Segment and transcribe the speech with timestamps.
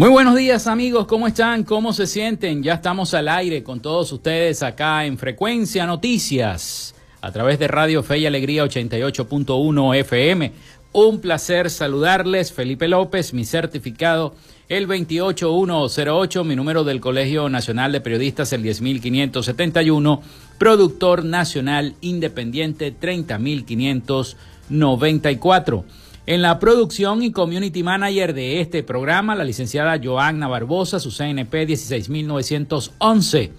[0.00, 1.62] Muy buenos días amigos, ¿cómo están?
[1.62, 2.62] ¿Cómo se sienten?
[2.62, 8.02] Ya estamos al aire con todos ustedes acá en Frecuencia Noticias a través de Radio
[8.02, 10.52] Fe y Alegría 88.1 FM.
[10.92, 14.34] Un placer saludarles, Felipe López, mi certificado
[14.70, 20.22] el 28108, mi número del Colegio Nacional de Periodistas el 10571,
[20.56, 25.84] productor nacional independiente 30594.
[26.30, 31.66] En la producción y community manager de este programa, la licenciada Joanna Barbosa, su CNP
[31.66, 33.50] 16911.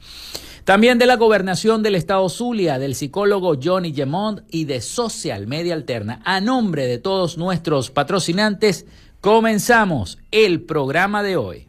[0.69, 5.73] También de la gobernación del estado Zulia, del psicólogo Johnny Gemont y de Social Media
[5.73, 6.21] Alterna.
[6.27, 8.85] A nombre de todos nuestros patrocinantes,
[9.23, 11.69] comenzamos el programa de hoy.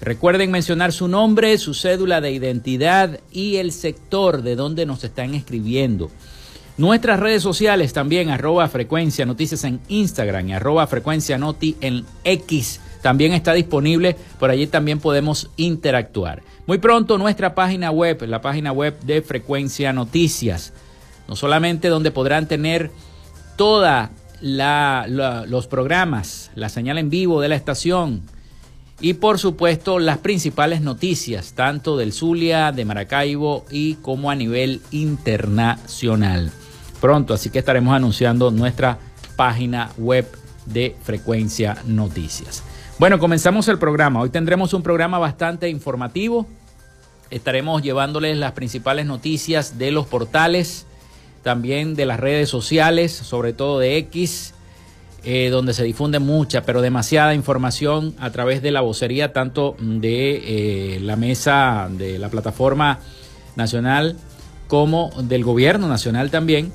[0.00, 5.34] Recuerden mencionar su nombre, su cédula de identidad y el sector de donde nos están
[5.34, 6.10] escribiendo.
[6.76, 12.80] Nuestras redes sociales también, arroba frecuencia noticias en Instagram y arroba frecuencia noti en X
[13.04, 16.42] también está disponible, por allí también podemos interactuar.
[16.66, 20.72] Muy pronto nuestra página web, la página web de Frecuencia Noticias,
[21.28, 22.90] no solamente donde podrán tener
[23.56, 24.08] todos
[24.40, 28.22] los programas, la señal en vivo de la estación
[29.02, 34.80] y por supuesto las principales noticias, tanto del Zulia, de Maracaibo y como a nivel
[34.92, 36.50] internacional.
[37.02, 38.98] Pronto, así que estaremos anunciando nuestra
[39.36, 40.26] página web
[40.64, 42.64] de Frecuencia Noticias.
[42.96, 44.20] Bueno, comenzamos el programa.
[44.20, 46.46] Hoy tendremos un programa bastante informativo.
[47.28, 50.86] Estaremos llevándoles las principales noticias de los portales,
[51.42, 54.54] también de las redes sociales, sobre todo de X,
[55.24, 60.96] eh, donde se difunde mucha, pero demasiada información a través de la vocería, tanto de
[60.96, 63.00] eh, la mesa de la plataforma
[63.56, 64.16] nacional
[64.68, 66.72] como del gobierno nacional también.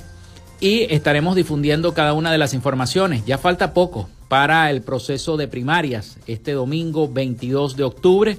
[0.59, 3.25] Y estaremos difundiendo cada una de las informaciones.
[3.25, 6.17] Ya falta poco para el proceso de primarias.
[6.27, 8.37] Este domingo 22 de octubre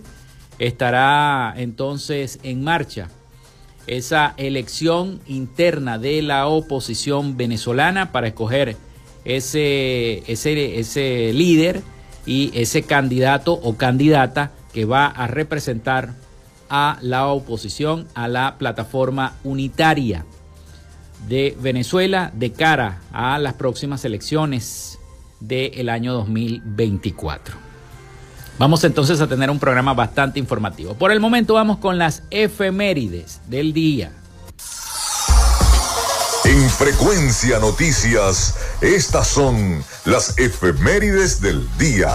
[0.59, 3.09] estará entonces en marcha
[3.87, 8.77] esa elección interna de la oposición venezolana para escoger
[9.25, 11.83] ese, ese, ese líder
[12.27, 16.15] y ese candidato o candidata que va a representar
[16.69, 20.25] a la oposición, a la plataforma unitaria
[21.29, 24.99] de Venezuela de cara a las próximas elecciones
[25.41, 27.57] del año 2024.
[28.59, 30.95] Vamos entonces a tener un programa bastante informativo.
[30.95, 34.13] Por el momento vamos con las efemérides del día.
[36.45, 42.11] En frecuencia noticias, estas son las efemérides del día.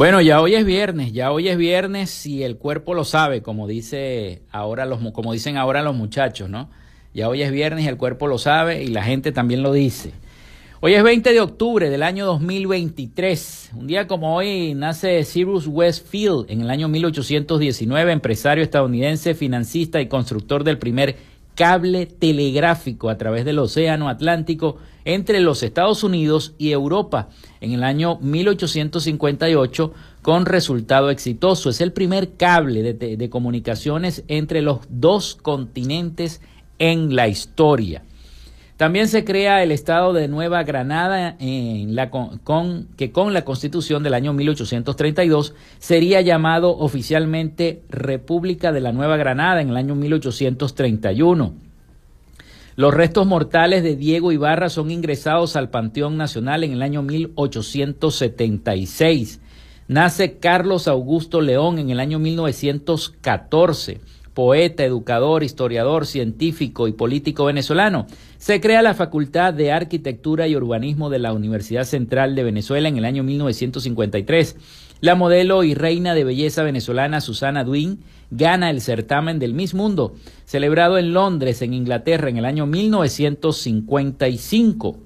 [0.00, 3.68] Bueno, ya hoy es viernes, ya hoy es viernes y el cuerpo lo sabe, como
[3.68, 6.70] dice ahora los como dicen ahora los muchachos, ¿no?
[7.12, 10.12] Ya hoy es viernes y el cuerpo lo sabe y la gente también lo dice.
[10.80, 13.72] Hoy es 20 de octubre del año 2023.
[13.76, 20.08] Un día como hoy nace Cyrus Westfield en el año 1819, empresario estadounidense, financista y
[20.08, 21.16] constructor del primer
[21.54, 27.28] cable telegráfico a través del Océano Atlántico entre los Estados Unidos y Europa
[27.60, 29.92] en el año 1858
[30.22, 31.70] con resultado exitoso.
[31.70, 36.40] Es el primer cable de, de comunicaciones entre los dos continentes
[36.78, 38.02] en la historia.
[38.80, 44.02] También se crea el Estado de Nueva Granada, en la, con, que con la Constitución
[44.02, 51.69] del año 1832 sería llamado oficialmente República de la Nueva Granada en el año 1831.
[52.80, 59.42] Los restos mortales de Diego Ibarra son ingresados al Panteón Nacional en el año 1876.
[59.86, 64.00] Nace Carlos Augusto León en el año 1914
[64.34, 68.06] poeta, educador, historiador, científico y político venezolano.
[68.38, 72.96] Se crea la Facultad de Arquitectura y Urbanismo de la Universidad Central de Venezuela en
[72.96, 74.56] el año 1953.
[75.00, 80.14] La modelo y reina de belleza venezolana Susana Duin gana el certamen del Miss Mundo,
[80.44, 84.98] celebrado en Londres, en Inglaterra, en el año 1955.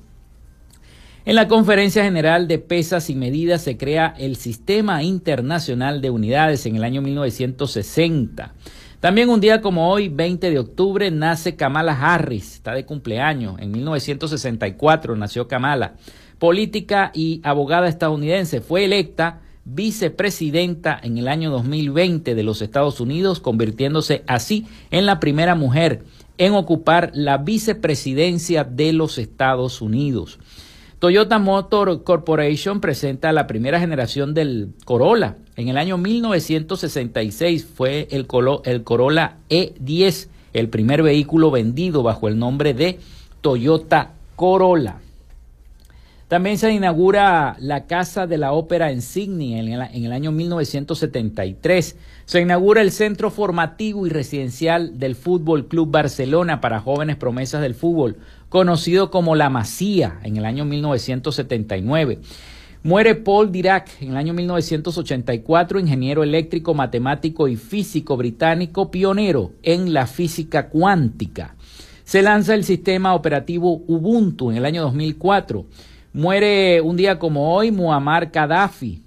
[1.26, 6.66] En la Conferencia General de Pesas y Medidas se crea el Sistema Internacional de Unidades
[6.66, 8.52] en el año 1960.
[8.98, 13.60] También un día como hoy, 20 de octubre, nace Kamala Harris, está de cumpleaños.
[13.60, 15.94] En 1964 nació Kamala.
[16.40, 23.40] Política y abogada estadounidense, fue electa vicepresidenta en el año 2020 de los Estados Unidos,
[23.40, 26.04] convirtiéndose así en la primera mujer
[26.38, 30.38] en ocupar la vicepresidencia de los Estados Unidos.
[30.98, 35.36] Toyota Motor Corporation presenta la primera generación del Corolla.
[35.56, 38.26] En el año 1966 fue el,
[38.64, 43.00] el Corolla E10, el primer vehículo vendido bajo el nombre de
[43.42, 45.03] Toyota Corolla.
[46.34, 49.68] También se inaugura la Casa de la Ópera en Sydney en
[50.04, 51.96] el, año 1973.
[52.24, 57.76] Se inaugura el Centro Formativo y Residencial del Fútbol Club Barcelona para jóvenes promesas del
[57.76, 58.16] fútbol,
[58.48, 62.18] conocido como La Masía en el año 1979.
[62.82, 69.92] Muere Paul Dirac en el año 1984, ingeniero eléctrico, matemático y físico británico, pionero en
[69.92, 71.54] la física cuántica.
[72.02, 75.64] Se lanza el sistema operativo Ubuntu en el año 2004.
[76.16, 79.02] Muere un día como hoy Muammar Gaddafi,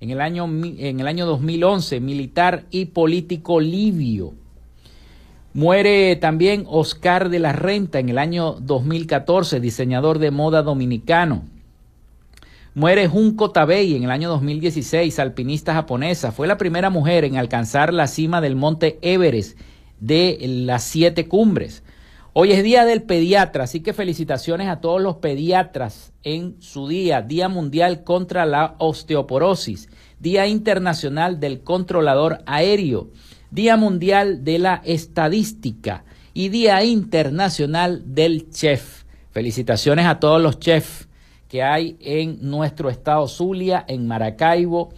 [0.00, 4.34] en el año, en el año 2011, militar y político libio.
[5.54, 11.44] Muere también Oscar de la Renta en el año 2014, diseñador de moda dominicano.
[12.74, 16.32] Muere Junko Tabei en el año 2016, alpinista japonesa.
[16.32, 19.56] Fue la primera mujer en alcanzar la cima del monte Everest
[20.00, 21.84] de las siete cumbres.
[22.40, 27.20] Hoy es Día del Pediatra, así que felicitaciones a todos los pediatras en su día,
[27.20, 29.88] Día Mundial contra la Osteoporosis,
[30.20, 33.10] Día Internacional del Controlador Aéreo,
[33.50, 39.02] Día Mundial de la Estadística y Día Internacional del Chef.
[39.32, 41.08] Felicitaciones a todos los chefs
[41.48, 44.90] que hay en nuestro estado Zulia, en Maracaibo,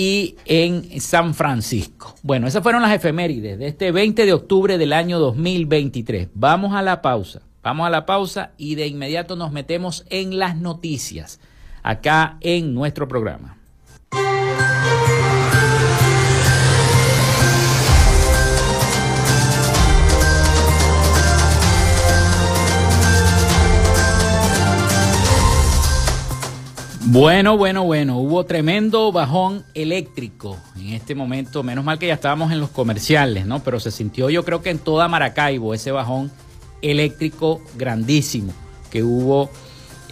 [0.00, 2.14] y en San Francisco.
[2.22, 6.28] Bueno, esas fueron las efemérides de este 20 de octubre del año 2023.
[6.32, 10.56] Vamos a la pausa, vamos a la pausa y de inmediato nos metemos en las
[10.56, 11.38] noticias
[11.82, 13.58] acá en nuestro programa.
[27.12, 32.52] Bueno, bueno, bueno, hubo tremendo bajón eléctrico en este momento, menos mal que ya estábamos
[32.52, 33.64] en los comerciales, ¿no?
[33.64, 36.30] Pero se sintió yo creo que en toda Maracaibo ese bajón
[36.82, 38.52] eléctrico grandísimo
[38.92, 39.50] que hubo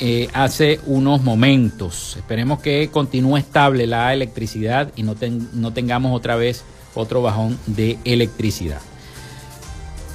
[0.00, 2.16] eh, hace unos momentos.
[2.16, 5.14] Esperemos que continúe estable la electricidad y no,
[5.52, 6.64] no tengamos otra vez
[6.96, 8.80] otro bajón de electricidad.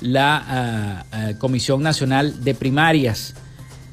[0.00, 3.34] la ah, ah, Comisión Nacional de Primarias.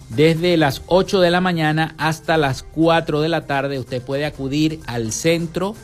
[0.07, 4.79] Desde las 8 de la mañana hasta las 4 de la tarde usted puede acudir
[4.85, 5.75] al centro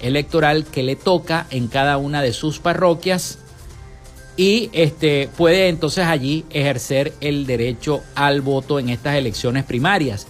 [0.00, 3.38] electoral que le toca en cada una de sus parroquias
[4.36, 10.26] y este, puede entonces allí ejercer el derecho al voto en estas elecciones primarias.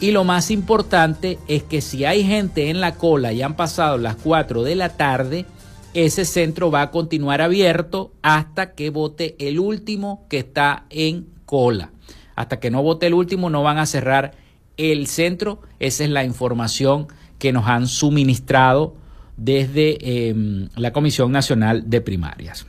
[0.00, 3.98] Y lo más importante es que si hay gente en la cola y han pasado
[3.98, 5.44] las 4 de la tarde,
[5.92, 11.90] ese centro va a continuar abierto hasta que vote el último que está en cola.
[12.36, 14.34] Hasta que no vote el último no van a cerrar
[14.76, 15.62] el centro.
[15.80, 17.08] Esa es la información
[17.40, 18.94] que nos han suministrado
[19.36, 22.66] desde em, la Comisión Nacional de Primarias.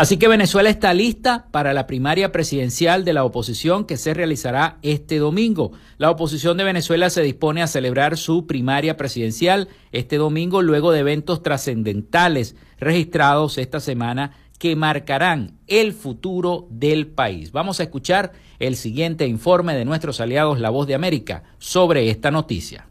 [0.00, 4.78] Así que Venezuela está lista para la primaria presidencial de la oposición que se realizará
[4.80, 5.72] este domingo.
[5.98, 11.00] La oposición de Venezuela se dispone a celebrar su primaria presidencial este domingo luego de
[11.00, 17.52] eventos trascendentales registrados esta semana que marcarán el futuro del país.
[17.52, 22.30] Vamos a escuchar el siguiente informe de nuestros aliados La Voz de América sobre esta
[22.30, 22.89] noticia.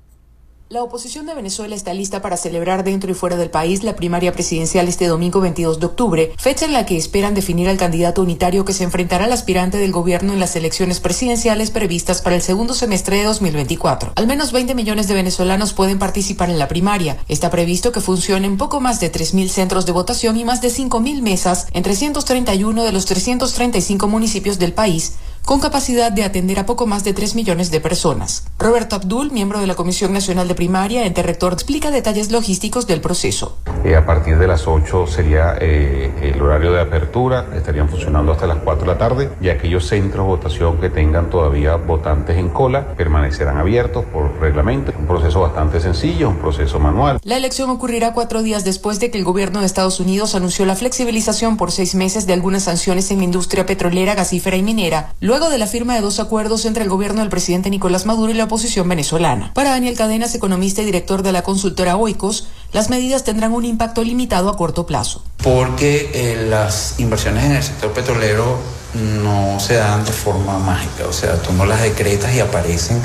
[0.71, 4.31] La oposición de Venezuela está lista para celebrar dentro y fuera del país la primaria
[4.31, 8.65] presidencial este domingo 22 de octubre, fecha en la que esperan definir al candidato unitario
[8.65, 12.75] que se enfrentará al aspirante del gobierno en las elecciones presidenciales previstas para el segundo
[12.75, 14.13] semestre de 2024.
[14.15, 17.17] Al menos 20 millones de venezolanos pueden participar en la primaria.
[17.27, 21.23] Está previsto que funcionen poco más de 3.000 centros de votación y más de 5.000
[21.23, 25.13] mesas en 331 de los 335 municipios del país,
[25.49, 28.43] con capacidad de atender a poco más de 3 millones de personas.
[28.59, 33.01] Roberto Abdul, miembro de la Comisión Nacional de Primaria, ente rector, explica detalles logísticos del
[33.01, 33.57] proceso.
[33.83, 38.45] Eh, a partir de las 8 sería eh, el horario de apertura, estarían funcionando hasta
[38.45, 42.49] las 4 de la tarde y aquellos centros de votación que tengan todavía votantes en
[42.49, 44.93] cola permanecerán abiertos por reglamento.
[44.99, 47.19] Un proceso bastante sencillo, un proceso manual.
[47.23, 50.75] La elección ocurrirá cuatro días después de que el gobierno de Estados Unidos anunció la
[50.75, 55.38] flexibilización por seis meses de algunas sanciones en la industria petrolera, gasífera y minera, luego
[55.47, 58.43] de la firma de dos acuerdos entre el gobierno del presidente Nicolás Maduro y la
[58.43, 59.53] oposición venezolana.
[59.53, 64.03] Para Daniel Cadenas, economista y director de la consultora Oikos, las medidas tendrán un impacto
[64.03, 65.23] limitado a corto plazo.
[65.43, 68.59] Porque eh, las inversiones en el sector petrolero
[68.93, 72.99] no se dan de forma mágica, o sea, tú no las decretas y aparecen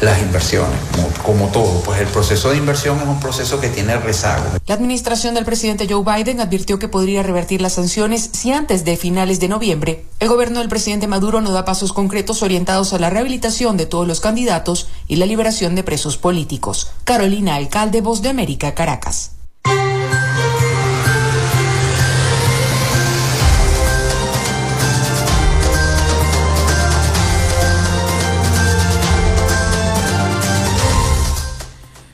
[0.00, 0.76] las inversiones,
[1.24, 4.44] como, todo, pues el proceso de inversión es un proceso que tiene rezago.
[4.66, 8.96] La administración del presidente Joe Biden advirtió que podría revertir las sanciones si antes de
[8.96, 13.08] finales de noviembre el gobierno del presidente Maduro no da pasos concretos orientados a la
[13.08, 16.92] rehabilitación de todos los candidatos y la liberación de presos políticos.
[17.02, 19.32] Carolina Alcalde, Voz de América, Caracas.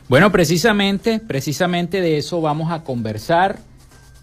[0.09, 3.59] Bueno, precisamente, precisamente de eso vamos a conversar.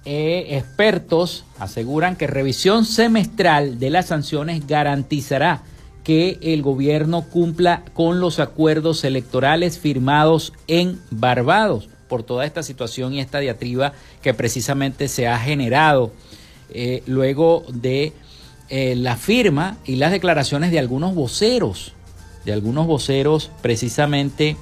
[0.03, 5.61] Eh, expertos aseguran que revisión semestral de las sanciones garantizará
[6.03, 13.13] que el gobierno cumpla con los acuerdos electorales firmados en Barbados por toda esta situación
[13.13, 16.11] y esta diatriba que precisamente se ha generado
[16.69, 18.13] eh, luego de
[18.69, 21.93] eh, la firma y las declaraciones de algunos voceros,
[22.45, 24.57] de algunos voceros precisamente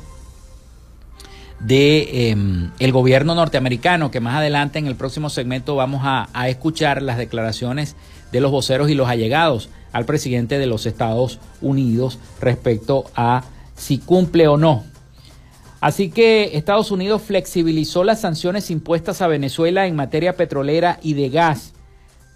[1.59, 7.17] de em, gobierno norteamericano, que más adelante en el próximo segmento vamos a, escuchar las
[7.17, 7.95] declaraciones
[8.31, 13.43] de los voceros y los allegados al presidente de los Estados Unidos respecto a
[13.75, 14.83] si cumple o no.
[15.79, 21.29] Así que Estados Unidos flexibilizó las sanciones impuestas a Venezuela en materia petrolera y de
[21.29, 21.73] gas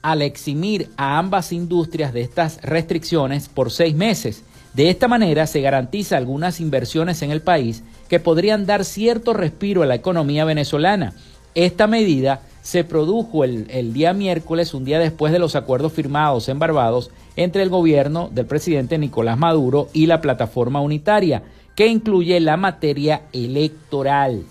[0.01, 4.43] al eximir a ambas industrias de estas restricciones por seis meses
[4.75, 9.83] De esta manera se garantiza algunas inversiones en el país que podrían dar cierto respiro
[9.83, 11.13] a la economía venezolana.
[11.55, 16.57] Esta medida se produjo el, día miércoles, un día después de los acuerdos firmados en
[16.57, 21.43] Barbados entre el gobierno del presidente Nicolás Maduro y la plataforma unitaria,
[21.75, 24.45] que incluye la materia electoral.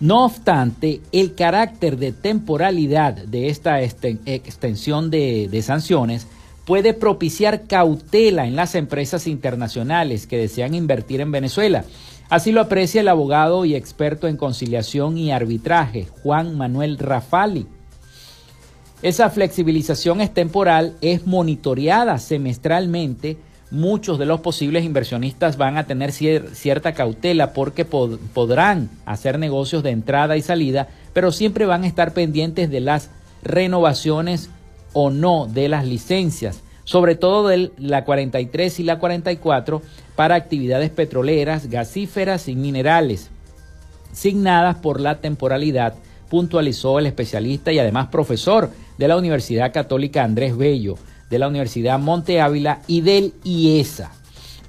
[0.00, 6.26] No obstante, el carácter de temporalidad de esta extensión de, de sanciones
[6.64, 11.84] puede propiciar cautela en las empresas internacionales que desean invertir en Venezuela.
[12.30, 17.66] Así lo aprecia el abogado y experto en conciliación y arbitraje, Juan Manuel Rafali.
[19.02, 23.36] Esa flexibilización es temporal, es monitoreada semestralmente.
[23.72, 29.90] Muchos de los posibles inversionistas van a tener cierta cautela porque podrán hacer negocios de
[29.90, 33.10] entrada y salida, pero siempre van a estar pendientes de las
[33.42, 34.50] renovaciones
[34.92, 39.82] o no de las licencias, sobre todo de la 43 y la 44
[40.16, 43.30] para actividades petroleras, gasíferas y minerales,
[44.12, 45.94] signadas por la temporalidad,
[46.28, 50.96] puntualizó el especialista y además profesor de la Universidad Católica Andrés Bello,
[51.28, 54.12] de la Universidad Monte Ávila y del IESA.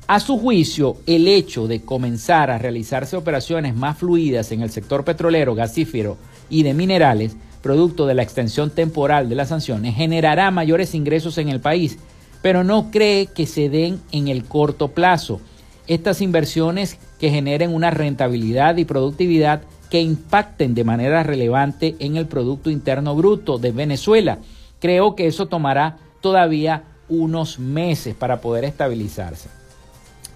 [0.08, 5.06] A su juicio, el hecho de comenzar a realizarse operaciones más fluidas en el sector
[5.06, 6.18] petrolero, gasífero
[6.50, 11.50] y de minerales producto de la extensión temporal de las sanciones, generará mayores ingresos en
[11.50, 11.98] el país,
[12.42, 15.40] pero no cree que se den en el corto plazo.
[15.88, 22.26] Estas inversiones que generen una rentabilidad y productividad que impacten de manera relevante en el
[22.26, 24.40] Producto Interno Bruto de Venezuela.
[24.80, 29.50] Creo que eso tomará todavía unos meses para poder estabilizarse.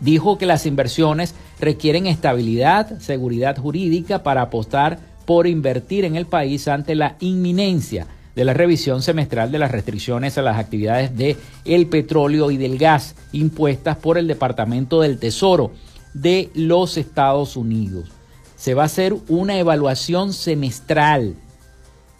[0.01, 6.67] Dijo que las inversiones requieren estabilidad, seguridad jurídica para apostar por invertir en el país
[6.67, 11.88] ante la inminencia de la revisión semestral de las restricciones a las actividades de el
[11.88, 15.71] petróleo y del gas impuestas por el Departamento del Tesoro
[16.13, 18.09] de los Estados Unidos.
[18.55, 21.35] Se va a hacer una evaluación semestral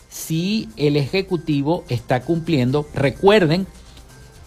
[0.10, 2.88] si el ejecutivo está cumpliendo.
[2.94, 3.68] Recuerden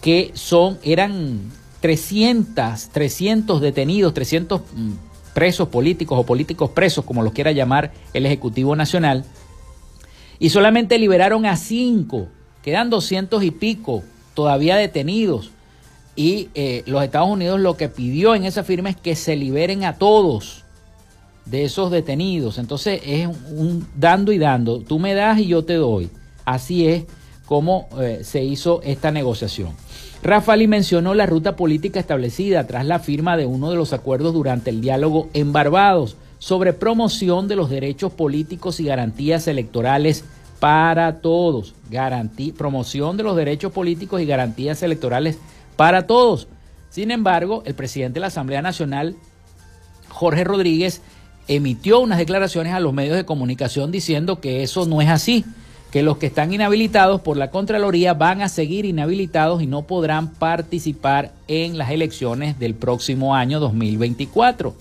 [0.01, 1.41] que son eran
[1.81, 4.63] 300 300 detenidos, 300
[5.39, 9.25] presos políticos o políticos presos, como los quiera llamar el Ejecutivo Nacional,
[10.41, 12.27] y solamente liberaron a cinco,
[12.61, 14.03] quedan doscientos y pico
[14.35, 15.53] todavía detenidos.
[16.17, 19.85] Y eh, los Estados Unidos lo que pidió en esa firma es que se liberen
[19.85, 20.65] a todos
[21.45, 22.59] de esos detenidos.
[22.59, 24.81] Entonces es un dando y dando.
[24.81, 26.11] Tú me das y yo te doy.
[26.45, 27.05] Así es
[27.47, 29.71] como eh, se hizo esta negociación.
[30.23, 34.71] Rafali mencionó la ruta política establecida tras la firma de uno de los acuerdos durante
[34.71, 40.25] el diálogo en Barbados sobre promoción de los derechos políticos y garantías electorales
[40.59, 41.75] para todos.
[42.57, 45.39] promoción de los derechos políticos y garantías electorales
[45.77, 46.49] para todos.
[46.91, 49.15] Sin embargo, el presidente de la Asamblea Nacional,
[50.09, 51.01] Jorge Rodríguez,
[51.47, 55.45] emitió unas declaraciones a los medios de comunicación diciendo que eso no es así
[55.91, 60.35] que los que están inhabilitados por la Contraloría van a seguir inhabilitados y no podrán
[60.35, 64.75] participar en las elecciones del próximo año 2024.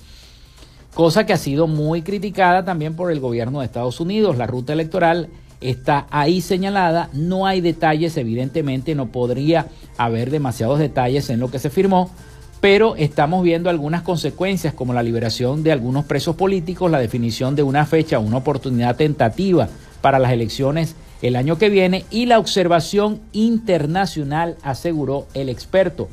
[0.93, 4.37] Cosa que ha sido muy criticada también por el gobierno de Estados Unidos.
[4.37, 5.29] La ruta electoral
[5.61, 9.67] está ahí señalada, no hay detalles, evidentemente no podría
[9.97, 12.11] haber demasiados detalles en lo que se firmó,
[12.59, 17.63] pero estamos viendo algunas consecuencias como la liberación de algunos presos políticos, la definición de
[17.63, 19.69] una fecha, una oportunidad tentativa
[20.01, 26.10] para las elecciones el año que viene y la observación internacional, aseguró el experto.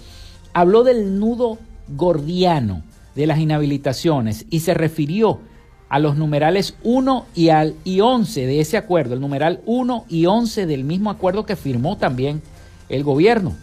[0.52, 2.82] Habló del nudo gordiano
[3.14, 5.40] de las inhabilitaciones y se refirió
[5.88, 10.26] a los numerales 1 y, al, y 11 de ese acuerdo, el numeral 1 y
[10.26, 12.42] 11 del mismo acuerdo que firmó también
[12.88, 13.54] el gobierno,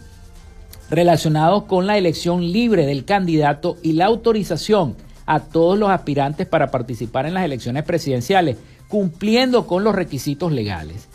[0.88, 6.70] relacionados con la elección libre del candidato y la autorización a todos los aspirantes para
[6.70, 8.56] participar en las elecciones presidenciales
[8.92, 11.08] cumpliendo con los requisitos legales.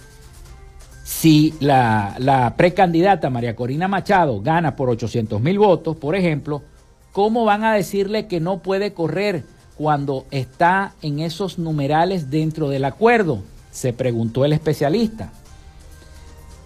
[1.03, 6.63] Si la, precandidata María Corina Machado gana por 800 mil votos, por ejemplo,
[7.11, 9.43] ¿cómo van a decirle que no puede correr
[9.77, 13.43] cuando está en esos numerales dentro del acuerdo?
[13.69, 15.31] Se preguntó el especialista.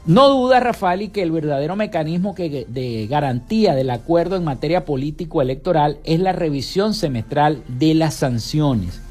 [0.06, 5.97] No duda Rafali que el verdadero mecanismo que, de garantía del acuerdo en materia político-electoral
[6.06, 9.02] es la revisión semestral de las sanciones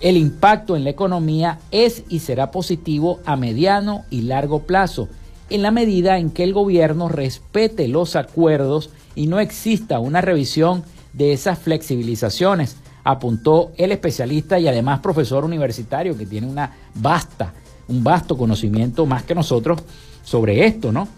[0.00, 5.08] el impacto en la economía es y será positivo a mediano y largo plazo,
[5.48, 10.84] en la medida en que el gobierno respete los acuerdos y no exista una revisión
[11.12, 17.54] de esas flexibilizaciones, apuntó el especialista y además profesor universitario que tiene una vasta,
[17.88, 19.82] un vasto conocimiento más que nosotros
[20.24, 21.08] sobre esto, ¿no?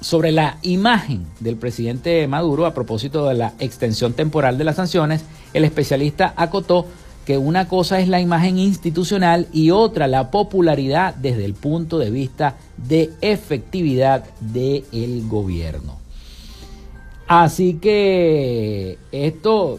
[0.00, 5.24] sobre la imagen del presidente Maduro a propósito de la extensión temporal de las sanciones,
[5.54, 6.86] el especialista acotó
[7.24, 12.10] que una cosa es la imagen institucional y otra la popularidad desde el punto de
[12.10, 15.98] vista de efectividad del gobierno.
[17.26, 19.78] Así que esto,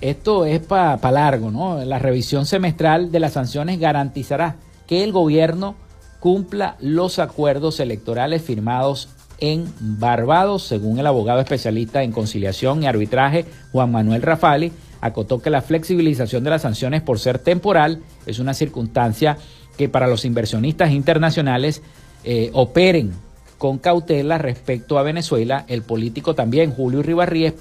[0.00, 1.84] esto es para largo, ¿no?
[1.84, 5.74] La revisión semestral de las sanciones garantizará que el gobierno
[6.20, 9.08] cumpla los acuerdos electorales firmados
[9.40, 14.72] en Barbados, según el abogado especialista en conciliación y arbitraje Juan Manuel Rafali,
[15.04, 19.36] acotó que la flexibilización de las sanciones por ser temporal es una circunstancia
[19.76, 21.82] que para los inversionistas internacionales
[22.24, 23.12] eh, operen
[23.58, 25.66] con cautela respecto a Venezuela.
[25.68, 27.54] El político también, Julio Ribarríez,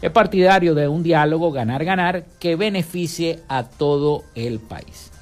[0.00, 5.12] es partidario de un diálogo ganar-ganar que beneficie a todo el país.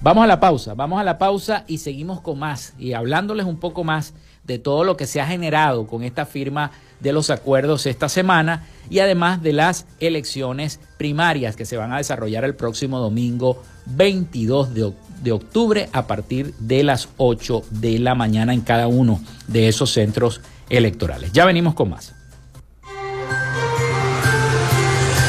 [0.00, 3.58] Vamos a la pausa, vamos a la pausa y seguimos con más y hablándoles un
[3.58, 7.86] poco más de todo lo que se ha generado con esta firma de los acuerdos
[7.86, 12.98] esta semana y además de las elecciones primarias que se van a desarrollar el próximo
[12.98, 18.86] domingo 22 de, de octubre a partir de las 8 de la mañana en cada
[18.86, 21.32] uno de esos centros electorales.
[21.32, 22.13] Ya venimos con más.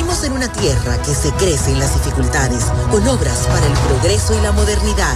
[0.00, 4.32] Vivimos en una tierra que se crece en las dificultades, con obras para el progreso
[4.32, 5.14] y la modernidad,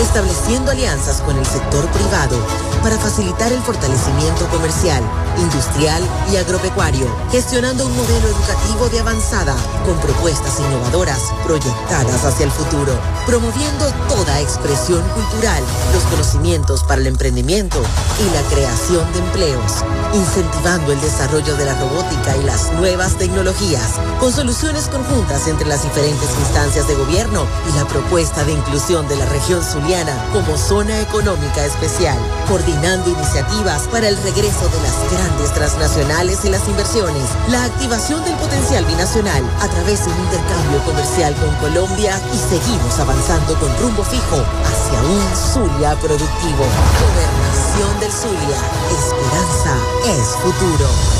[0.00, 2.38] estableciendo alianzas con el sector privado
[2.82, 5.02] para facilitar el fortalecimiento comercial,
[5.38, 12.50] industrial y agropecuario, gestionando un modelo educativo de avanzada con propuestas innovadoras proyectadas hacia el
[12.52, 17.82] futuro, promoviendo toda expresión cultural, los conocimientos para el emprendimiento
[18.18, 19.84] y la creación de empleos,
[20.14, 25.82] incentivando el desarrollo de la robótica y las nuevas tecnologías, con soluciones conjuntas entre las
[25.82, 31.00] diferentes instancias de gobierno y la propuesta de inclusión de la región zuliana como zona
[31.00, 37.64] económica especial, coordinando iniciativas para el regreso de las grandes transnacionales y las inversiones, la
[37.64, 43.54] activación del potencial binacional a través de un intercambio comercial con Colombia y seguimos avanzando
[43.58, 46.64] con rumbo fijo hacia un Zulia productivo.
[47.00, 48.58] Gobernación del Zulia.
[48.90, 49.76] Esperanza
[50.06, 51.19] es futuro.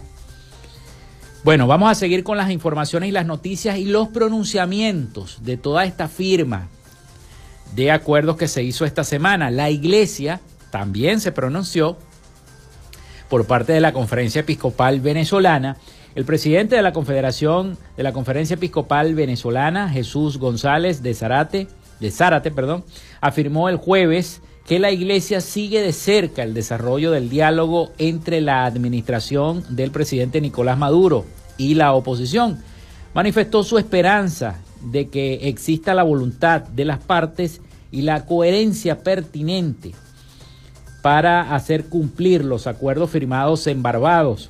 [1.44, 5.86] Bueno, vamos a seguir con las informaciones y las noticias y los pronunciamientos de toda
[5.86, 6.70] esta firma
[7.76, 9.52] de acuerdos que se hizo esta semana.
[9.52, 10.40] La iglesia
[10.72, 11.98] también se pronunció
[13.30, 15.78] por parte de la Conferencia Episcopal Venezolana.
[16.16, 21.68] El presidente de la Confederación de la Conferencia Episcopal Venezolana, Jesús González de Zárate,
[22.00, 22.86] de Zárate, perdón,
[23.20, 28.66] afirmó el jueves que la iglesia sigue de cerca el desarrollo del diálogo entre la
[28.66, 31.26] administración del presidente Nicolás Maduro
[31.58, 32.64] y la oposición.
[33.14, 37.62] Manifestó su esperanza de que exista la voluntad de las partes
[37.96, 39.94] y la coherencia pertinente
[41.02, 44.50] para hacer cumplir los acuerdos firmados en Barbados.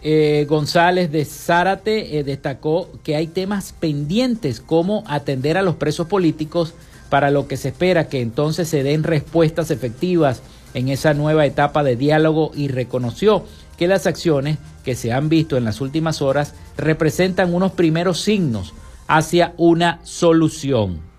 [0.00, 6.06] Eh, González de Zárate eh, destacó que hay temas pendientes como atender a los presos
[6.06, 6.74] políticos
[7.10, 10.40] para lo que se espera que entonces se den respuestas efectivas
[10.74, 13.44] en esa nueva etapa de diálogo y reconoció
[13.76, 18.72] que las acciones que se han visto en las últimas horas representan unos primeros signos
[19.08, 21.11] hacia una solución.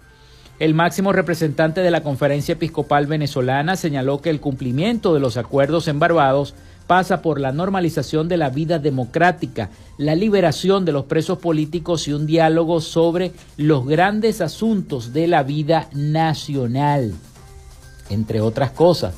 [0.60, 5.88] El máximo representante de la Conferencia Episcopal Venezolana señaló que el cumplimiento de los acuerdos
[5.88, 6.54] en Barbados
[6.86, 12.13] pasa por la normalización de la vida democrática, la liberación de los presos políticos y
[12.13, 17.13] un diálogo sobre los grandes asuntos de la vida nacional
[18.10, 19.16] entre otras cosas.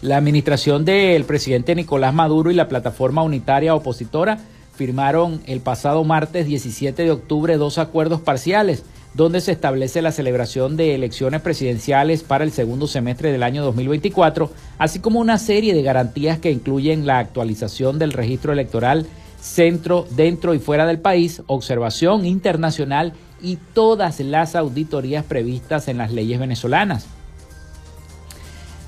[0.00, 4.38] La administración del presidente Nicolás Maduro y la plataforma unitaria opositora
[4.74, 10.76] firmaron el pasado martes 17 de octubre dos acuerdos parciales donde se establece la celebración
[10.76, 15.82] de elecciones presidenciales para el segundo semestre del año 2024, así como una serie de
[15.82, 19.06] garantías que incluyen la actualización del registro electoral
[19.40, 26.12] centro, dentro y fuera del país, observación internacional y todas las auditorías previstas en las
[26.12, 27.06] leyes venezolanas.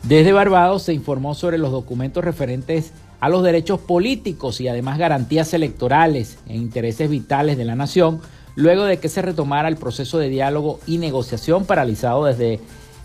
[0.03, 5.53] Desde Barbados se informó sobre los documentos referentes a los derechos políticos y además garantías
[5.53, 8.21] electorales e intereses vitales de la nación,
[8.61, 12.61] luego de que se retomara el proceso de diálogo y negociación paralizado desde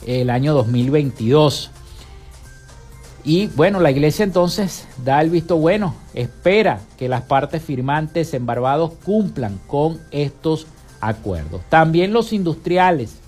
[0.06, 1.72] el año 2022.
[3.24, 8.46] Y bueno, la iglesia entonces da el visto bueno, espera que las partes firmantes en
[8.46, 10.68] Barbados cumplan con estos
[11.02, 11.62] acuerdos.
[11.70, 13.20] También los industriales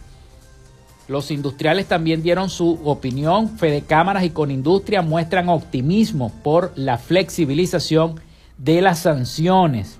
[1.07, 3.57] los industriales también dieron su opinión.
[3.57, 8.19] Fede Cámaras y Conindustria muestran optimismo por la flexibilización
[8.57, 9.99] de las sanciones.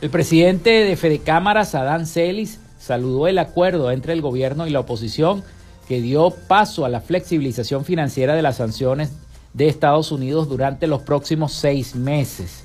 [0.00, 4.80] El presidente de Fede Cámaras, Adán Celis, saludó el acuerdo entre el gobierno y la
[4.80, 5.44] oposición
[5.88, 9.12] que dio paso a la flexibilización financiera de las sanciones
[9.52, 12.64] de Estados Unidos durante los próximos seis meses.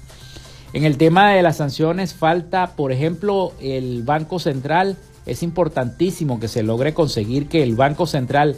[0.72, 4.96] En el tema de las sanciones falta, por ejemplo, el Banco Central
[5.26, 8.56] es importantísimo que se logre conseguir que el Banco Central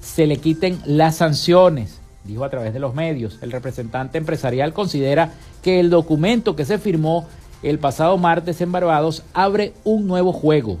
[0.00, 3.38] se le quiten las sanciones dijo a través de los medios.
[3.40, 5.30] El representante empresarial considera
[5.62, 7.26] que el documento que se firmó
[7.70, 10.78] el pasado martes en Barbados abre un nuevo juego.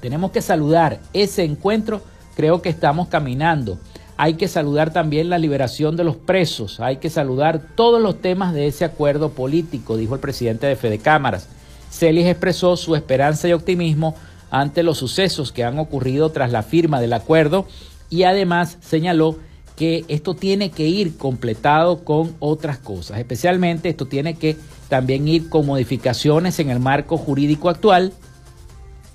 [0.00, 2.02] Tenemos que saludar ese encuentro,
[2.34, 3.78] creo que estamos caminando.
[4.16, 8.52] Hay que saludar también la liberación de los presos, hay que saludar todos los temas
[8.52, 11.48] de ese acuerdo político, dijo el presidente de Fede Cámaras.
[11.90, 14.16] Celis expresó su esperanza y optimismo
[14.50, 17.66] ante los sucesos que han ocurrido tras la firma del acuerdo
[18.10, 19.36] y además señaló
[19.76, 24.56] que esto tiene que ir completado con otras cosas, especialmente esto tiene que
[24.88, 28.12] también ir con modificaciones en el marco jurídico actual,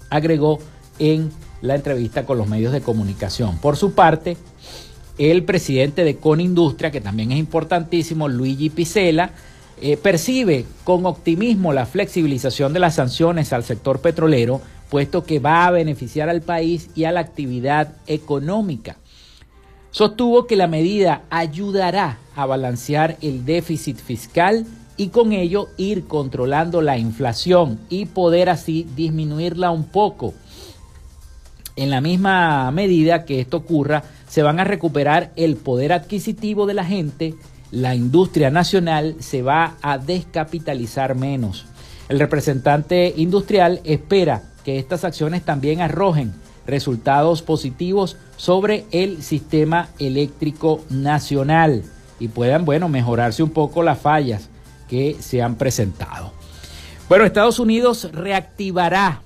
[0.10, 0.60] agregó
[1.00, 3.58] en la entrevista con los medios de comunicación.
[3.58, 4.38] Por su parte,
[5.18, 9.32] el presidente de Conindustria, que también es importantísimo, Luigi Picela,
[9.82, 15.66] eh, percibe con optimismo la flexibilización de las sanciones al sector petrolero, puesto que va
[15.66, 18.98] a beneficiar al país y a la actividad económica.
[19.92, 24.66] Sostuvo que la medida ayudará a balancear el déficit fiscal
[24.98, 30.34] y con ello ir controlando la inflación y poder así disminuirla un poco.
[31.76, 36.74] En la misma medida que esto ocurra, se van a recuperar el poder adquisitivo de
[36.76, 37.36] la gente,
[37.72, 41.66] la industria nacional se va a descapitalizar menos.
[42.10, 46.34] El representante industrial espera que estas acciones también arrojen
[46.68, 51.84] resultados positivos sobre el sistema eléctrico nacional
[52.20, 54.50] y puedan, bueno, mejorarse un poco las fallas
[54.88, 56.32] que se han presentado.
[57.10, 59.22] Bueno, Estados Unidos reactivará,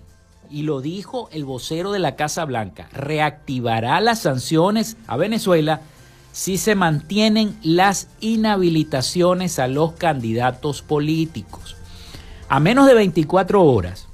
[0.49, 5.81] y lo dijo el vocero de la Casa Blanca, reactivará las sanciones a Venezuela
[6.31, 11.75] si se mantienen las inhabilitaciones a los candidatos políticos.
[12.49, 14.07] A menos de 24 horas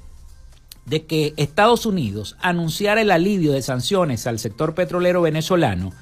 [0.86, 5.92] de que Estados Unidos anunciara el alivio de sanciones al sector petrolero venezolano,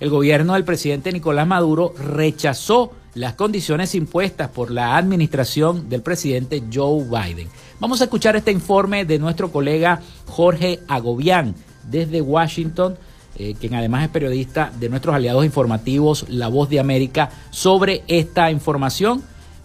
[0.00, 6.62] el gobierno del presidente Nicolás Maduro rechazó las condiciones impuestas por la administración del presidente
[6.72, 7.48] Joe Biden.
[7.80, 11.54] Vamos a escuchar este informe de nuestro colega Jorge Agobián
[11.90, 12.96] desde Washington
[13.34, 18.50] eh, quien además es periodista de nuestros aliados informativos La Voz de América, sobre esta
[18.50, 19.22] información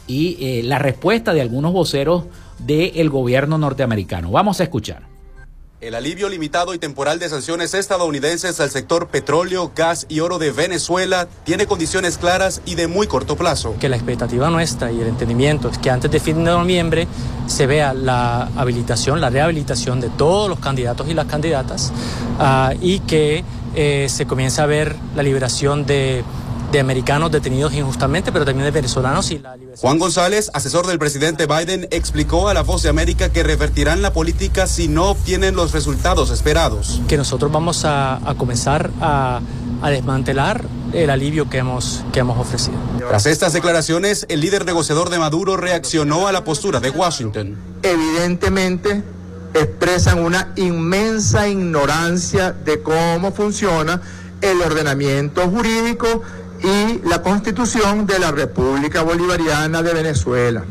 [0.08, 2.24] y eh, la respuesta de algunos voceros
[2.60, 4.32] del gobierno norteamericano.
[4.32, 5.17] Vamos a escuchar.
[5.80, 10.52] El alivio limitado y temporal de sanciones estadounidenses al sector petróleo, gas y oro de
[10.52, 13.76] Venezuela tiene condiciones claras y de muy corto plazo.
[13.80, 17.08] Que la expectativa nuestra y el entendimiento es que antes de fin de noviembre
[17.46, 21.94] se vea la habilitación, la rehabilitación de todos los candidatos y las candidatas
[22.40, 23.44] uh, y que
[23.76, 26.24] eh, se comienza a ver la liberación de,
[26.72, 29.32] de, americanos detenidos injustamente, pero también de venezolanos.
[29.32, 33.44] Y la Juan González, asesor del presidente Biden, explicó a la Voz de América que
[33.44, 37.02] revertirán la política si no obtienen los resultados esperados.
[37.08, 39.42] Que nosotros vamos a, a comenzar a,
[39.82, 42.78] a desmantelar el alivio que hemos, que hemos ofrecido.
[42.98, 47.58] Tras estas declaraciones, el líder negociador de Maduro reaccionó a la postura de Washington.
[47.84, 49.04] Evidentemente,
[49.54, 54.02] expresan una inmensa ignorancia de cómo funciona
[54.42, 56.22] el ordenamiento jurídico
[56.64, 60.66] y la constitución de la República Bolivariana de Venezuela.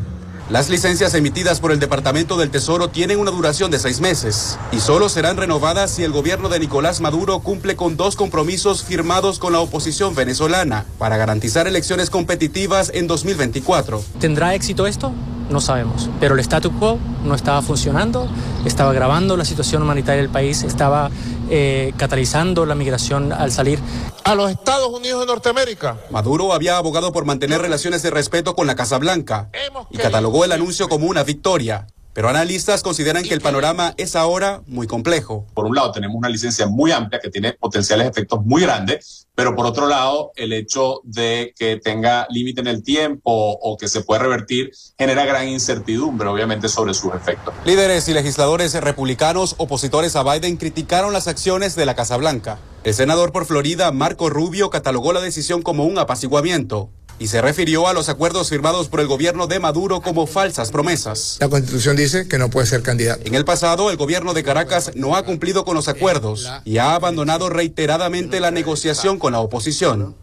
[0.48, 4.78] Las licencias emitidas por el Departamento del Tesoro tienen una duración de seis meses y
[4.78, 9.52] solo serán renovadas si el gobierno de Nicolás Maduro cumple con dos compromisos firmados con
[9.52, 14.04] la oposición venezolana para garantizar elecciones competitivas en 2024.
[14.20, 15.12] ¿Tendrá éxito esto?
[15.50, 18.28] No sabemos, pero el statu quo no estaba funcionando,
[18.64, 21.10] estaba agravando la situación humanitaria del país, estaba
[21.50, 23.78] eh, catalizando la migración al salir.
[24.24, 25.98] A los Estados Unidos de Norteamérica.
[26.10, 29.50] Maduro había abogado por mantener relaciones de respeto con la Casa Blanca
[29.90, 31.86] y catalogó el anuncio como una victoria.
[32.16, 35.46] Pero analistas consideran que el panorama es ahora muy complejo.
[35.52, 39.54] Por un lado, tenemos una licencia muy amplia que tiene potenciales efectos muy grandes, pero
[39.54, 44.00] por otro lado, el hecho de que tenga límite en el tiempo o que se
[44.00, 47.52] puede revertir genera gran incertidumbre, obviamente, sobre sus efectos.
[47.66, 52.58] Líderes y legisladores republicanos opositores a Biden criticaron las acciones de la Casa Blanca.
[52.84, 56.88] El senador por Florida, Marco Rubio, catalogó la decisión como un apaciguamiento
[57.18, 61.36] y se refirió a los acuerdos firmados por el gobierno de Maduro como falsas promesas.
[61.40, 63.22] La constitución dice que no puede ser candidato.
[63.24, 66.94] En el pasado, el gobierno de Caracas no ha cumplido con los acuerdos y ha
[66.94, 70.14] abandonado reiteradamente la negociación con la oposición.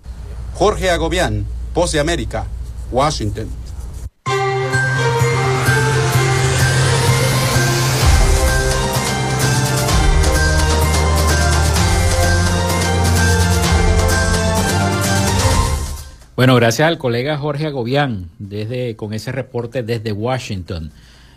[0.53, 2.45] Jorge Agobián, Pose América,
[2.91, 3.62] Washington.
[16.35, 20.91] Bueno, gracias al colega Jorge Agobián desde, con ese reporte desde Washington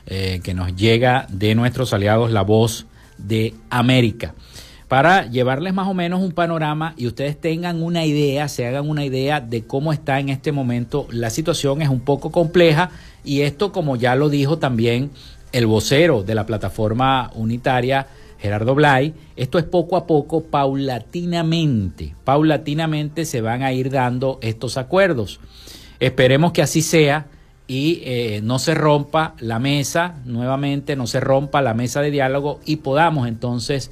[0.07, 2.87] eh, que nos llega de nuestros aliados La Voz
[3.19, 4.35] de América.
[4.89, 9.05] para llevarles más o menos un panorama y ustedes tengan una idea, se hagan una
[9.05, 11.83] idea de cómo está en este momento la situación.
[11.83, 12.89] Es un poco compleja
[13.23, 15.11] y esto, como ya lo dijo también
[15.53, 18.07] el vocero de la plataforma unitaria,
[18.39, 24.77] Gerardo Blay, esto es poco a poco, paulatinamente, paulatinamente se van a ir dando estos
[24.77, 25.41] acuerdos.
[26.01, 27.27] Esperemos que así sea
[27.67, 32.61] y eh, no se rompa la mesa, nuevamente no se rompa la mesa de diálogo
[32.65, 33.91] y podamos entonces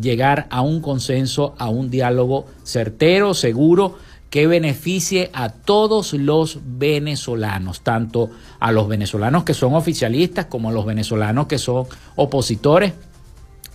[0.00, 3.96] llegar a un consenso, a un diálogo certero, seguro,
[4.30, 8.30] que beneficie a todos los venezolanos, tanto
[8.60, 12.92] a los venezolanos que son oficialistas como a los venezolanos que son opositores,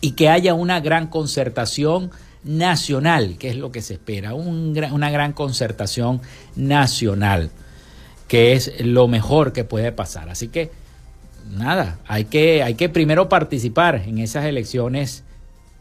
[0.03, 2.11] y que haya una gran concertación
[2.43, 6.19] nacional, que es lo que se espera, una gran concertación
[6.57, 7.51] nacional,
[8.27, 10.27] que es lo mejor que puede pasar.
[10.27, 10.71] Así que,
[11.55, 15.23] nada, hay que, hay que primero participar en esas elecciones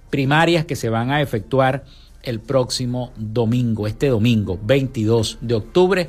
[0.08, 1.84] primarias que se van a efectuar
[2.22, 6.08] el próximo domingo, este domingo 22 de octubre.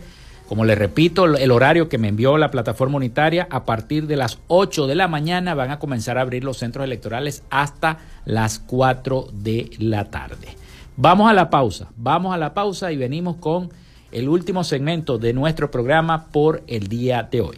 [0.54, 4.38] Como les repito, el horario que me envió la plataforma unitaria, a partir de las
[4.50, 9.30] 8 de la mañana van a comenzar a abrir los centros electorales hasta las 4
[9.34, 10.50] de la tarde.
[10.96, 13.72] Vamos a la pausa, vamos a la pausa y venimos con
[14.12, 17.58] el último segmento de nuestro programa por el día de hoy.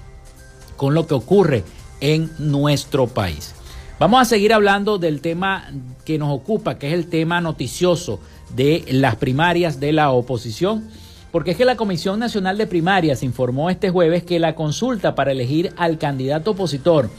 [0.75, 1.63] con lo que ocurre
[1.99, 3.55] en nuestro país.
[3.99, 5.71] Vamos a seguir hablando del tema
[6.05, 8.19] que nos ocupa, que es el tema noticioso
[8.55, 10.87] de las primarias de la oposición,
[11.31, 15.31] porque es que la Comisión Nacional de Primarias informó este jueves que la consulta para
[15.31, 17.09] elegir al candidato opositor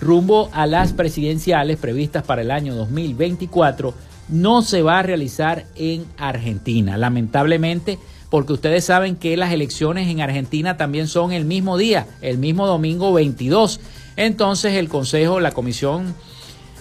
[0.00, 3.94] rumbo a las presidenciales previstas para el año 2024
[4.28, 10.20] no se va a realizar en Argentina, lamentablemente, porque ustedes saben que las elecciones en
[10.20, 13.78] Argentina también son el mismo día, el mismo domingo 22
[14.16, 16.14] entonces el Consejo, la Comisión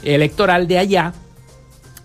[0.04, 1.14] Electoral de allá,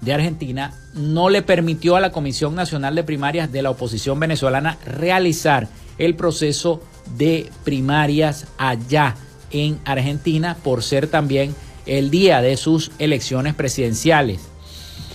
[0.01, 4.79] de Argentina, no le permitió a la Comisión Nacional de Primarias de la oposición venezolana
[4.85, 5.69] realizar
[5.99, 6.81] el proceso
[7.17, 9.17] de primarias allá
[9.51, 11.55] en Argentina por ser también
[11.87, 14.41] el día de sus elecciones presidenciales.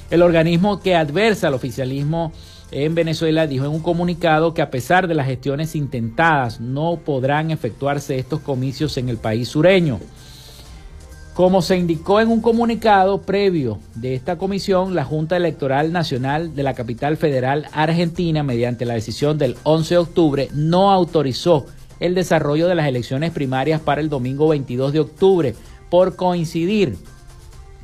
[0.09, 2.33] El organismo que adversa al oficialismo
[2.73, 7.51] en Venezuela dijo en un comunicado que a pesar de las gestiones intentadas no podrán
[7.51, 9.99] efectuarse estos comicios en el país sureño.
[11.35, 16.63] Como se indicó en un comunicado previo de esta comisión, la Junta Electoral Nacional de
[16.63, 21.67] la capital federal argentina, mediante la decisión del 11 de octubre, no autorizó
[21.99, 25.55] el desarrollo de las elecciones primarias para el domingo 22 de octubre
[25.89, 26.97] por coincidir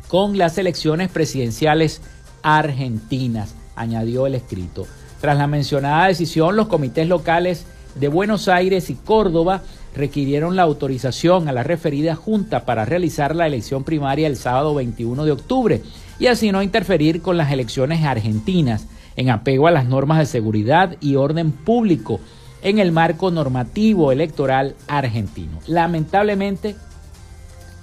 [0.07, 2.01] con las elecciones presidenciales
[2.41, 4.85] argentinas añadió el escrito.
[5.21, 7.65] Tras la mencionada decisión, los comités locales
[7.95, 9.63] de Buenos Aires y Córdoba
[9.95, 15.25] requirieron la autorización a la referida junta para realizar la elección primaria el sábado 21
[15.25, 15.81] de octubre
[16.19, 20.95] y así no interferir con las elecciones argentinas en apego a las normas de seguridad
[21.01, 22.19] y orden público
[22.61, 25.59] en el marco normativo electoral argentino.
[25.67, 26.75] Lamentablemente,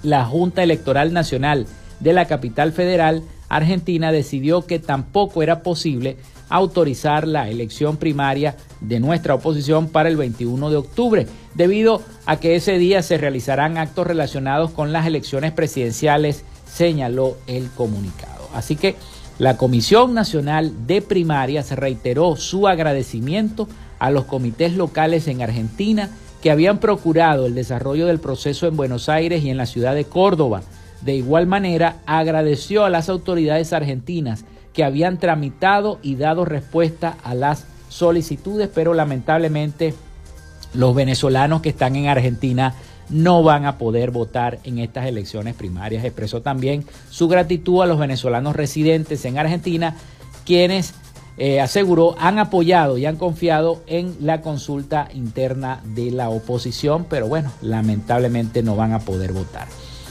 [0.03, 1.65] la Junta Electoral Nacional
[1.99, 6.17] de la capital federal Argentina decidió que tampoco era posible
[6.49, 12.55] autorizar la elección primaria de nuestra oposición para el 21 de octubre, debido a que
[12.55, 18.49] ese día se realizarán actos relacionados con las elecciones presidenciales, señaló el comunicado.
[18.53, 18.95] Así que
[19.39, 23.67] la Comisión Nacional de Primarias reiteró su agradecimiento
[23.99, 26.09] a los comités locales en Argentina
[26.41, 30.05] que habían procurado el desarrollo del proceso en Buenos Aires y en la ciudad de
[30.05, 30.61] Córdoba.
[31.01, 37.33] De igual manera, agradeció a las autoridades argentinas que habían tramitado y dado respuesta a
[37.33, 39.93] las solicitudes, pero lamentablemente
[40.73, 42.75] los venezolanos que están en Argentina
[43.09, 46.03] no van a poder votar en estas elecciones primarias.
[46.03, 49.95] Expresó también su gratitud a los venezolanos residentes en Argentina,
[50.45, 50.93] quienes
[51.37, 57.27] eh, aseguró han apoyado y han confiado en la consulta interna de la oposición, pero
[57.27, 59.67] bueno, lamentablemente no van a poder votar.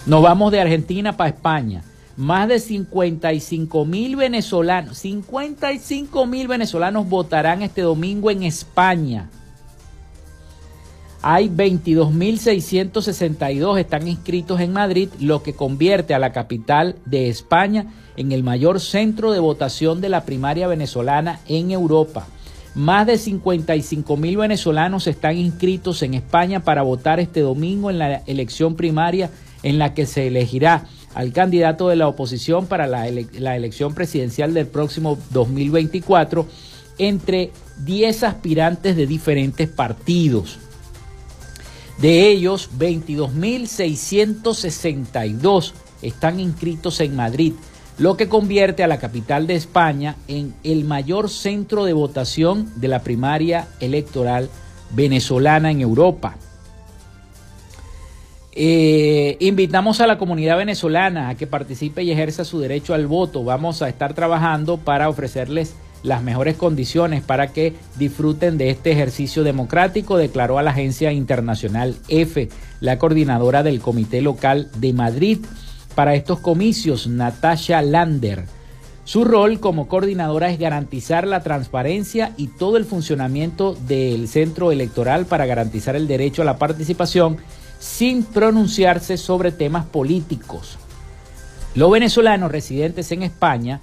[0.06, 1.82] Nos vamos de Argentina para España.
[2.16, 9.28] Más de 55 mil venezolanos, 55 mil venezolanos votarán este domingo en España.
[11.22, 18.30] Hay 22.662 están inscritos en Madrid, lo que convierte a la capital de España en
[18.30, 22.28] el mayor centro de votación de la primaria venezolana en Europa.
[22.76, 28.18] Más de 55 mil venezolanos están inscritos en España para votar este domingo en la
[28.26, 29.30] elección primaria
[29.66, 34.68] en la que se elegirá al candidato de la oposición para la, elección presidencial del
[34.68, 36.46] próximo 2024
[36.98, 37.50] entre
[37.84, 40.60] 10 aspirantes de diferentes partidos.
[41.98, 47.54] De ellos, 22.662 están inscritos en Madrid,
[47.98, 52.86] lo que convierte a la capital de España en el mayor centro de votación de
[52.86, 54.48] la primaria electoral
[54.94, 56.36] venezolana en Europa.
[58.58, 63.44] Eh, invitamos a la comunidad venezolana a que participe y ejerza su derecho al voto.
[63.44, 69.44] Vamos a estar trabajando para ofrecerles las mejores condiciones para que disfruten de este ejercicio
[69.44, 72.48] democrático, declaró a la agencia internacional EFE,
[72.80, 75.38] la coordinadora del Comité Local de Madrid
[75.94, 78.46] para estos comicios, Natasha Lander.
[79.04, 85.26] Su rol como coordinadora es garantizar la transparencia y todo el funcionamiento del centro electoral
[85.26, 87.36] para garantizar el derecho a la participación
[87.78, 90.78] sin pronunciarse sobre temas políticos.
[91.74, 93.80] Los venezolanos residentes en España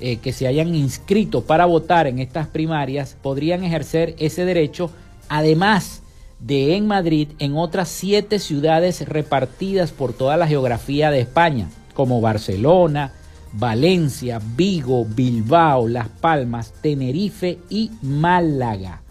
[0.00, 4.92] eh, que se hayan inscrito para votar en estas primarias podrían ejercer ese derecho,
[5.28, 6.02] además
[6.38, 12.20] de en Madrid, en otras siete ciudades repartidas por toda la geografía de España, como
[12.20, 13.12] Barcelona,
[13.52, 19.02] Valencia, Vigo, Bilbao, Las Palmas, Tenerife y Málaga.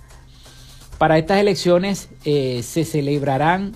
[0.97, 3.73] Para estas elecciones eh, se celebrarán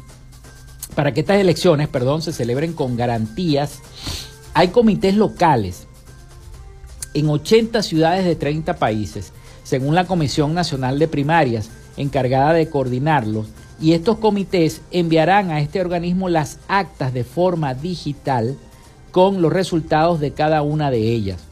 [0.96, 3.80] para que estas elecciones, perdón, se celebren con garantías,
[4.54, 5.88] hay comités locales
[7.14, 9.32] en 80 ciudades de 30 países,
[9.64, 13.48] según la Comisión Nacional de Primarias, encargada de coordinarlos,
[13.80, 18.58] y estos comités enviarán a este organismo las actas de forma digital
[19.12, 21.51] con los resultados de cada una de ellas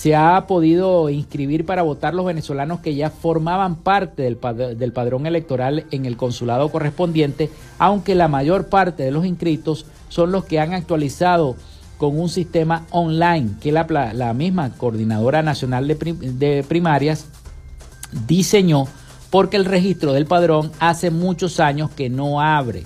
[0.00, 5.84] se ha podido inscribir para votar los venezolanos que ya formaban parte del, padrón electoral
[5.90, 10.72] en el consulado correspondiente, aunque la mayor parte de los inscritos son los que han
[10.72, 11.54] actualizado
[11.98, 17.26] con un sistema online que la, la misma Coordinadora Nacional de, de Primarias
[18.26, 18.86] diseñó
[19.28, 22.84] porque el registro del padrón hace muchos años que no abre.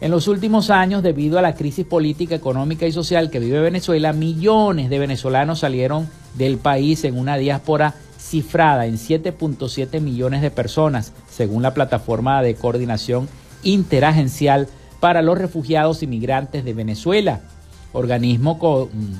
[0.00, 4.14] En los últimos años, debido a la crisis política, económica y social que vive Venezuela,
[4.14, 11.12] millones de venezolanos salieron del país en una diáspora cifrada en 7.7 millones de personas,
[11.28, 13.28] según la plataforma de coordinación
[13.62, 14.68] interagencial
[15.00, 17.40] para los refugiados inmigrantes de Venezuela,
[17.92, 19.12] organismo mm,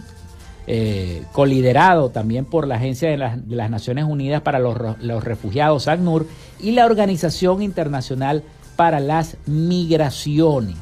[0.67, 6.27] eh, coliderado también por la Agencia de, las Naciones Unidas para los, los Refugiados, ACNUR,
[6.59, 8.45] y la Organización Internacional
[8.81, 10.79] para las migraciones.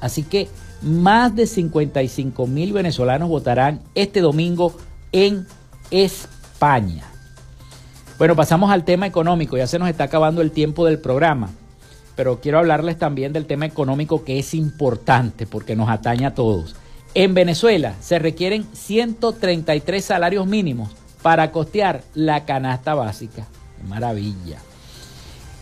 [0.00, 0.48] Así que
[0.82, 4.76] más de 55 mil venezolanos votarán este domingo
[5.12, 5.46] en
[5.92, 7.04] España.
[8.18, 9.56] Bueno, pasamos al tema económico.
[9.56, 11.50] Ya se nos está acabando el tiempo del programa,
[12.16, 16.74] pero quiero hablarles también del tema económico que es importante porque nos atañe a todos.
[17.14, 20.90] En Venezuela se requieren 133 salarios mínimos
[21.22, 23.46] para costear la canasta básica.
[23.86, 24.58] Maravilla.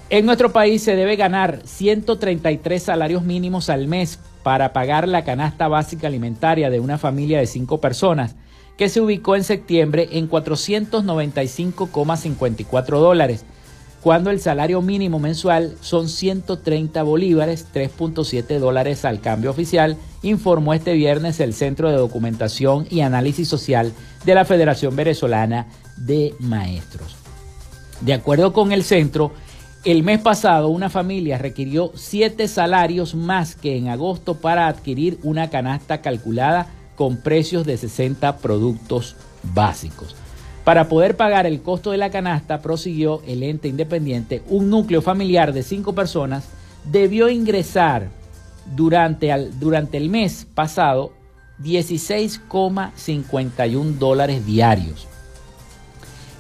[0.09, 5.67] En nuestro país se debe ganar 133 salarios mínimos al mes para pagar la canasta
[5.67, 8.37] básica alimentaria de una familia de cinco personas,
[8.79, 13.45] que se ubicó en septiembre en 495,54 dólares,
[14.01, 20.93] cuando el salario mínimo mensual son 130 bolívares, 3.7 dólares al cambio oficial, informó este
[20.93, 23.93] viernes el Centro de Documentación y Análisis Social
[24.25, 27.17] de la Federación Venezolana de maestros.
[28.03, 29.33] De acuerdo con el centro,
[29.87, 35.49] el mes pasado una familia requirió siete salarios más que en agosto para adquirir una
[35.49, 36.67] canasta calculada
[36.97, 39.15] con precios de 60 productos
[39.55, 40.17] básicos.
[40.65, 45.53] Para poder pagar el costo de la canasta, prosiguió el ente independiente, un núcleo familiar
[45.53, 46.49] de cinco personas
[46.91, 48.09] debió ingresar
[48.75, 51.13] durante, durante el mes pasado
[51.63, 55.07] 16,51 dólares diarios.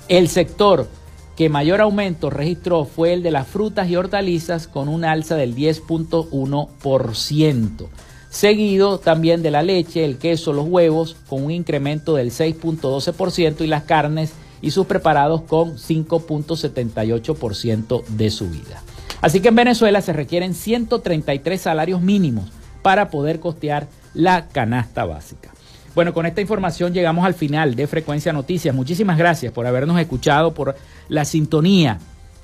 [0.08, 0.88] El sector
[1.36, 5.54] que mayor aumento registró fue el de las frutas y hortalizas con un alza del
[5.54, 7.86] 10.1%,
[8.30, 13.66] seguido también de la leche, el queso, los huevos con un incremento del 6.12% y
[13.66, 14.32] las carnes
[14.62, 18.82] y sus preparados con 5.78% de subida.
[19.20, 25.55] Así que en Venezuela se requieren 133 salarios mínimos para poder costear la canasta básica.
[25.96, 28.74] Bueno, con esta información llegamos al final de Frecuencia Noticias.
[28.74, 30.76] Muchísimas gracias por habernos escuchado, por
[31.08, 31.98] la sintonía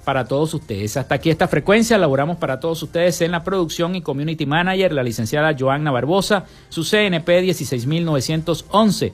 [0.07, 0.97] para todos ustedes.
[0.97, 5.03] Hasta aquí esta frecuencia, laboramos para todos ustedes en la producción y community manager, la
[5.03, 9.13] licenciada Joanna Barbosa, su CNP 16911,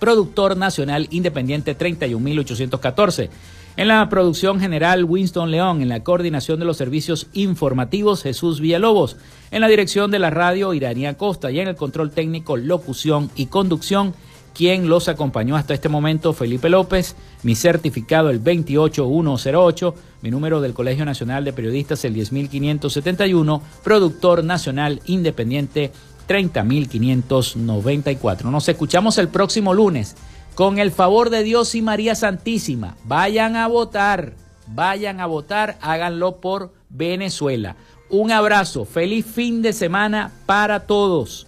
[0.00, 3.30] productor nacional independiente 31814.
[3.76, 5.82] En la producción general, Winston León.
[5.82, 9.16] En la coordinación de los servicios informativos, Jesús Villalobos.
[9.50, 11.50] En la dirección de la radio, Iranía Costa.
[11.50, 14.14] Y en el control técnico, locución y conducción,
[14.54, 17.16] quien los acompañó hasta este momento, Felipe López.
[17.42, 19.96] Mi certificado, el 28108.
[20.22, 23.60] Mi número del Colegio Nacional de Periodistas, el 10571.
[23.82, 25.90] Productor nacional independiente,
[26.28, 28.52] 30594.
[28.52, 30.14] Nos escuchamos el próximo lunes
[30.54, 34.34] con el favor de Dios y María Santísima, vayan a votar,
[34.68, 37.76] vayan a votar, háganlo por Venezuela.
[38.08, 41.46] Un abrazo, feliz fin de semana para todos.